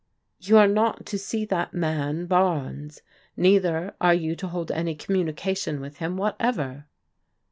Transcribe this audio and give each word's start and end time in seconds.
""You 0.47 0.57
are 0.57 0.67
not 0.67 1.05
to 1.05 1.19
see 1.19 1.45
that 1.45 1.75
man 1.75 2.25
Barnes. 2.25 3.03
Neither 3.37 3.93
are 4.01 4.15
you 4.15 4.35
to 4.37 4.47
hold 4.47 4.71
any 4.71 4.95
communication 4.95 5.79
with 5.79 5.97
him 5.97 6.17
whatever." 6.17 6.87